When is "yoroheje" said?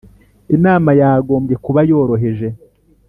1.89-2.47